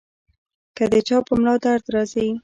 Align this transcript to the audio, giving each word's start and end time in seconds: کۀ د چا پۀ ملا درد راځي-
کۀ 0.75 0.85
د 0.91 0.93
چا 1.07 1.17
پۀ 1.25 1.33
ملا 1.39 1.55
درد 1.63 1.85
راځي- 1.93 2.25